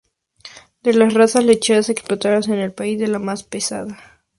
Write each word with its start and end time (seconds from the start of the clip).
De 0.81 0.95
las 0.95 1.13
razas 1.13 1.43
lecheras 1.45 1.89
explotadas 1.89 2.47
en 2.47 2.55
el 2.55 2.71
país 2.73 2.99
es 3.03 3.09
la 3.09 3.19
más 3.19 3.43
pesada. 3.43 3.99